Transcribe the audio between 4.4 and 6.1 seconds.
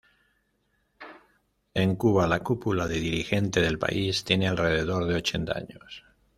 alrededor de ochenta años.